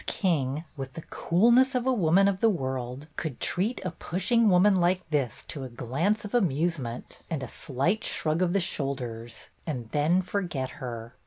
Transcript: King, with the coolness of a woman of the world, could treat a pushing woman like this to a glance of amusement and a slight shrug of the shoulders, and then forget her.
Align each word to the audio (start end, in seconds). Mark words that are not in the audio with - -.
King, 0.07 0.63
with 0.75 0.93
the 0.93 1.03
coolness 1.03 1.75
of 1.75 1.85
a 1.85 1.93
woman 1.93 2.27
of 2.27 2.39
the 2.39 2.49
world, 2.49 3.05
could 3.17 3.39
treat 3.39 3.79
a 3.85 3.91
pushing 3.91 4.49
woman 4.49 4.77
like 4.77 5.07
this 5.11 5.43
to 5.45 5.63
a 5.63 5.69
glance 5.69 6.25
of 6.25 6.33
amusement 6.33 7.21
and 7.29 7.43
a 7.43 7.47
slight 7.47 8.03
shrug 8.03 8.41
of 8.41 8.51
the 8.53 8.59
shoulders, 8.59 9.51
and 9.67 9.91
then 9.91 10.23
forget 10.23 10.71
her. 10.81 11.13